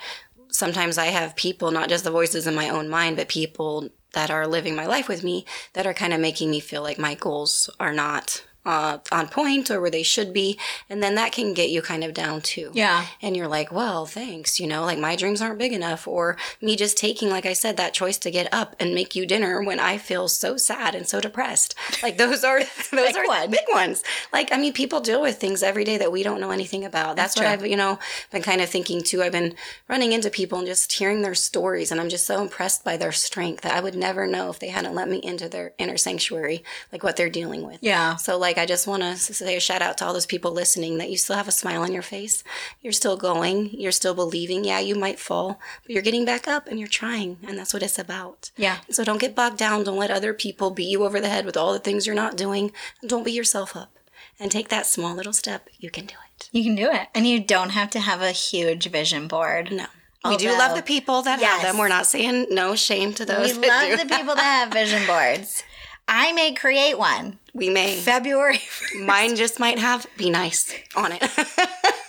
[0.50, 4.30] sometimes I have people, not just the voices in my own mind, but people that
[4.30, 5.44] are living my life with me
[5.74, 9.70] that are kind of making me feel like my goals are not uh, on point
[9.70, 10.58] or where they should be.
[10.90, 12.70] And then that can get you kind of down too.
[12.74, 13.06] Yeah.
[13.22, 16.06] And you're like, well, thanks, you know, like my dreams aren't big enough.
[16.06, 19.24] Or me just taking, like I said, that choice to get up and make you
[19.26, 21.74] dinner when I feel so sad and so depressed.
[22.02, 22.58] Like those are
[22.92, 23.50] those Big are one.
[23.50, 24.02] big ones.
[24.32, 27.16] Like, I mean, people deal with things every day that we don't know anything about.
[27.16, 27.52] That's, what true.
[27.52, 27.98] I've, you know,
[28.32, 29.22] been kind of thinking too.
[29.22, 29.54] I've been
[29.88, 33.12] running into people and just hearing their stories, and I'm just so impressed by their
[33.12, 36.64] strength that I would never know if they hadn't let me into their inner sanctuary,
[36.92, 37.78] like what they're dealing with.
[37.82, 38.16] Yeah.
[38.16, 40.96] So, like, I just want to say a shout out to all those people listening
[40.98, 42.42] that you still have a smile on your face.
[42.80, 43.68] You're still going.
[43.72, 44.64] You're still believing.
[44.64, 47.36] Yeah, you might fall, but you're getting back up and you're trying.
[47.46, 48.50] And that's what it's about.
[48.56, 48.78] Yeah.
[48.88, 49.84] So, don't get bogged down.
[49.84, 52.36] Don't let other people beat you over the head with all the things you're not
[52.36, 52.72] doing.
[53.06, 53.92] Don't beat yourself up.
[54.40, 55.68] And take that small little step.
[55.80, 56.48] You can do it.
[56.52, 57.08] You can do it.
[57.12, 59.72] And you don't have to have a huge vision board.
[59.72, 59.86] No.
[60.24, 61.62] We do love the people that Yes.
[61.62, 61.78] have them.
[61.78, 65.64] We're not saying no shame to those We love the people that have vision boards.
[66.06, 67.96] I may create one we may.
[67.96, 68.60] February.
[69.00, 71.22] Mine just might have be nice on it.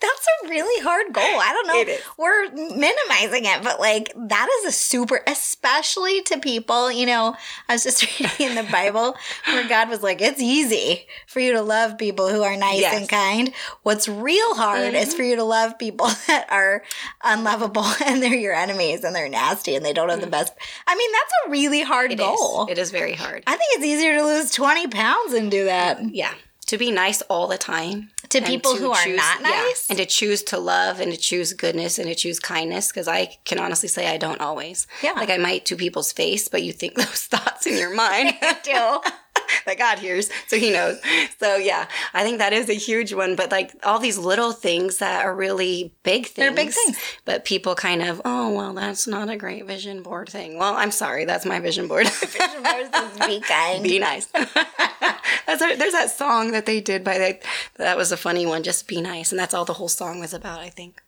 [0.00, 1.24] That's a really hard goal.
[1.24, 1.92] I don't know.
[1.92, 2.00] Is.
[2.16, 6.92] We're minimizing it, but like that is a super, especially to people.
[6.92, 7.36] You know,
[7.68, 11.52] I was just reading in the Bible where God was like, "It's easy for you
[11.54, 12.96] to love people who are nice Yes.
[12.96, 13.52] and kind.
[13.82, 15.16] What's real hard is mm-hmm.
[15.16, 16.84] for you to love people that are
[17.24, 20.30] unlovable and they're your enemies and they're nasty and they don't have the mm.
[20.30, 20.52] best."
[20.86, 22.26] I mean, that's a really hard It is.
[22.26, 22.66] goal.
[22.70, 23.42] It is very hard.
[23.46, 26.14] I think it's easier to lose twenty pounds and do that.
[26.14, 26.34] yeah
[26.68, 29.86] to be nice all the time To and people who are not yeah, nice?
[29.88, 33.36] and to choose to love and to choose goodness and to choose kindness because i
[33.44, 35.12] can honestly say i don't always Yeah.
[35.12, 38.56] like i might to people's face but you think those thoughts in your mind i
[38.62, 39.10] Do.
[39.68, 40.98] that god hears so he knows
[41.38, 44.98] so yeah i think that is a huge one but like all these little things
[44.98, 46.98] that are really big things They're big things.
[47.24, 50.90] but people kind of oh well that's not a great vision board thing well i'm
[50.90, 53.82] sorry that's my vision board Vision boards is be kind.
[53.82, 54.26] be nice.
[55.46, 57.42] that's a, there's that song that they did by that.
[57.76, 58.62] That was a funny one.
[58.62, 60.60] Just be nice, and that's all the whole song was about.
[60.60, 61.02] I think.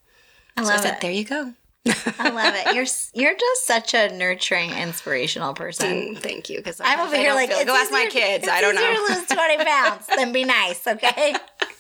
[0.56, 1.00] I So I love said, it.
[1.00, 1.54] there you go.
[1.86, 2.74] I love it.
[2.74, 6.14] You're you're just such a nurturing, inspirational person.
[6.14, 6.58] Mm, thank you.
[6.58, 8.46] Because I'm over here like, go ask my kids.
[8.46, 8.82] I don't know.
[8.82, 10.86] to lose twenty pounds than be nice.
[10.86, 11.34] Okay.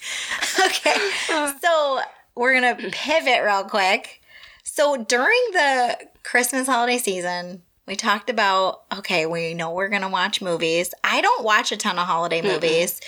[0.66, 1.10] okay.
[1.60, 2.00] So
[2.34, 4.22] we're gonna pivot real quick.
[4.64, 10.40] So during the Christmas holiday season, we talked about okay, we know we're gonna watch
[10.40, 10.94] movies.
[11.04, 13.00] I don't watch a ton of holiday movies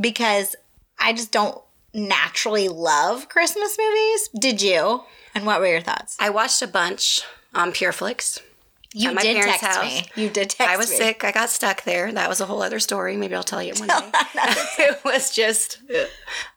[0.00, 0.56] because
[0.98, 1.60] I just don't
[1.94, 4.28] naturally love Christmas movies.
[4.38, 5.04] Did you?
[5.34, 6.16] And what were your thoughts?
[6.18, 7.22] I watched a bunch
[7.54, 8.40] on PureFlix.
[8.92, 9.84] You did text house.
[9.84, 10.04] me.
[10.20, 10.96] You did text I was me.
[10.96, 11.22] sick.
[11.22, 12.10] I got stuck there.
[12.10, 13.16] That was a whole other story.
[13.16, 14.10] Maybe I'll tell you one day.
[14.80, 15.78] it was just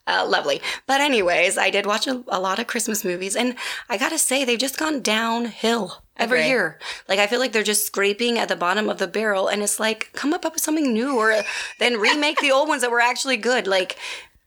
[0.08, 0.60] uh, lovely.
[0.88, 3.54] But anyways, I did watch a, a lot of Christmas movies, and
[3.88, 6.48] I gotta say they've just gone downhill every Agree.
[6.48, 6.80] year.
[7.08, 9.78] Like I feel like they're just scraping at the bottom of the barrel, and it's
[9.78, 11.40] like come up, up with something new, or
[11.78, 13.68] then remake the old ones that were actually good.
[13.68, 13.96] Like.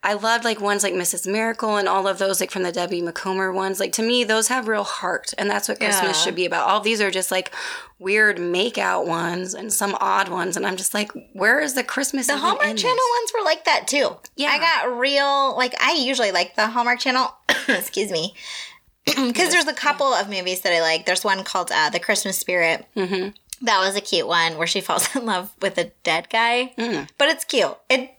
[0.07, 1.29] I loved like ones like Mrs.
[1.29, 3.77] Miracle and all of those like from the Debbie Macomber ones.
[3.79, 6.23] Like to me, those have real heart, and that's what Christmas Yeah.
[6.23, 6.65] should be about.
[6.67, 7.51] All these are just like
[7.99, 11.83] weird make out ones and some odd ones, and I'm just like, where is the
[11.83, 12.27] Christmas?
[12.27, 13.19] The Hallmark Channel this?
[13.19, 14.15] ones were like that too.
[14.37, 14.49] Yeah.
[14.51, 17.27] I got real, like, I usually like the Hallmark Channel.
[17.67, 18.33] Excuse me.
[19.05, 21.05] Because there's a couple of movies that I like.
[21.05, 22.85] There's one called uh, The Christmas Spirit.
[22.95, 23.29] Mm-hmm.
[23.65, 26.73] That was a cute one where she falls in love with a dead guy.
[26.77, 27.07] Mm.
[27.17, 27.77] But it's cute.
[27.89, 28.11] It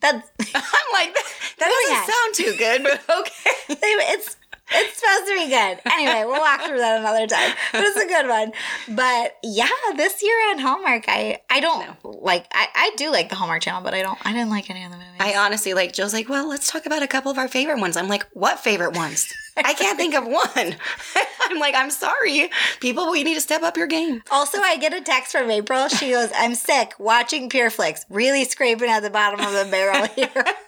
[0.00, 1.14] that's I'm like,
[1.58, 3.76] that Really doesn't sound too good, but okay.
[4.14, 4.36] it's
[4.70, 5.80] It's supposed to be good.
[5.92, 7.54] Anyway, we'll walk through that another time.
[7.72, 8.52] But it's a good one.
[8.88, 13.34] But yeah, this year on Hallmark, I I don't like I, I do like the
[13.36, 15.12] Hallmark channel, but I don't I didn't like any of the movies.
[15.20, 17.96] I honestly like Jill's like, well, let's talk about a couple of our favorite ones.
[17.96, 19.32] I'm like, what favorite ones?
[19.56, 20.76] I can't think of one.
[21.50, 22.48] I'm like, I'm sorry.
[22.80, 24.22] People, we need to step up your game.
[24.30, 25.88] also, I get a text from April.
[25.88, 26.92] She goes, "I'm sick.
[26.98, 30.30] Watching Pure Flix, really scraping at the bottom of the barrel here."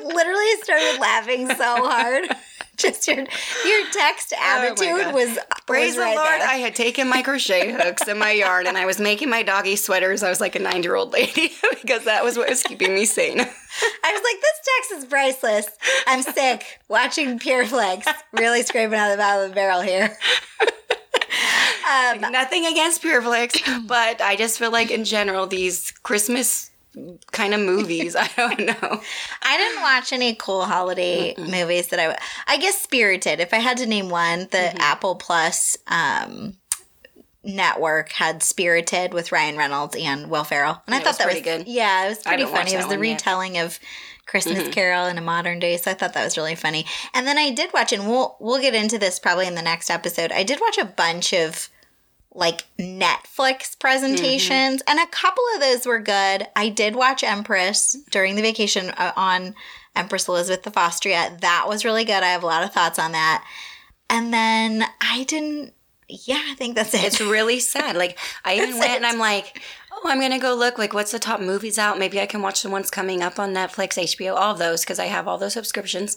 [0.00, 2.28] I, literally started laughing so hard.
[2.76, 6.48] Just your your text attitude Oh was Praise was the Lord, there.
[6.48, 9.76] I had taken my crochet hooks in my yard and I was making my doggy
[9.76, 10.22] sweaters.
[10.22, 13.04] I was like a nine year old lady because that was what was keeping me
[13.04, 13.40] sane.
[13.40, 15.66] I was like, this text is priceless.
[16.06, 16.80] I'm sick.
[16.88, 18.06] Watching Pure Flix.
[18.32, 20.16] Really scraping out the bottom of the barrel here.
[21.92, 26.70] Um, Nothing against Pureflix, but I just feel like in general, these Christmas
[27.32, 29.00] kind of movies, I don't know.
[29.42, 32.16] I didn't watch any cool holiday movies that I.
[32.46, 33.40] I guess Spirited.
[33.40, 34.78] If I had to name one, the Mm-hmm.
[34.80, 36.56] Apple Plus um,
[37.44, 41.40] network had Spirited with Ryan Reynolds and Will Ferrell, and I thought was that pretty
[41.50, 41.68] was good.
[41.68, 42.72] Yeah, it was pretty funny.
[42.72, 43.12] It was the one yet.
[43.14, 43.78] retelling of
[44.26, 44.70] Christmas Mm-hmm.
[44.70, 46.86] Carol in a modern day, so I thought that was really funny.
[47.12, 49.90] And then I did watch, and we'll we'll get into this probably in the next
[49.90, 50.30] episode.
[50.32, 51.68] I did watch a bunch of
[52.34, 56.46] like Netflix presentations, and a couple of those were good.
[56.56, 59.54] I did watch Empress during the vacation uh, on
[59.94, 61.36] Empress Elizabeth of Austria.
[61.40, 62.22] That was really good.
[62.22, 63.44] I have a lot of thoughts on that.
[64.08, 65.74] And then I didn't.
[66.08, 67.04] Yeah, I think that's it.
[67.04, 67.96] It's really sad.
[67.96, 69.06] Like I even went and.
[69.06, 69.60] I'm like,
[69.92, 70.78] oh, I'm gonna go look.
[70.78, 71.98] Like, what's the top movies out?
[71.98, 74.98] Maybe I can watch the ones coming up on Netflix, HBO, all of those because
[74.98, 76.16] I have all those subscriptions.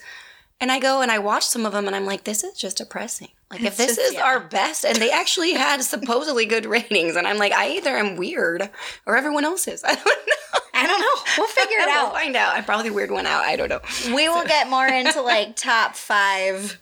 [0.61, 2.77] And I go and I watch some of them, and I'm like, this is just
[2.77, 3.27] depressing.
[3.51, 4.23] Like, if this just- is yeah.
[4.23, 8.15] our best, and they actually had supposedly good ratings, and I'm like, I either am
[8.15, 8.69] weird
[9.05, 9.83] or everyone else is.
[9.85, 10.59] I don't know.
[10.73, 11.33] I don't know.
[11.37, 12.13] We'll figure it we'll out.
[12.13, 12.55] find out.
[12.55, 13.43] I'm probably the weird one out.
[13.43, 13.79] I don't know.
[14.13, 16.79] We will get more into like top five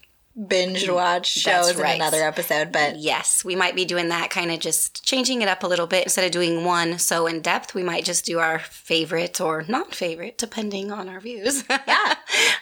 [0.48, 1.96] binge mm, watch shows right.
[1.96, 5.48] in another episode, but Yes, we might be doing that kind of just changing it
[5.48, 6.04] up a little bit.
[6.04, 9.94] Instead of doing one so in depth, we might just do our favorite or not
[9.94, 12.16] favorite, depending on our views Yeah.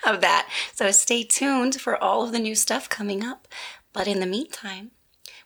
[0.05, 0.49] of that.
[0.73, 3.47] So stay tuned for all of the new stuff coming up.
[3.93, 4.91] But in the meantime,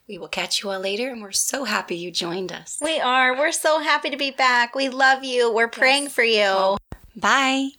[0.08, 2.78] we will catch you all later, and we're so happy you joined us.
[2.80, 3.36] we are.
[3.36, 4.74] We're so happy to be back.
[4.74, 5.52] We love you.
[5.52, 6.76] We're praying for you.
[7.16, 7.70] Bye.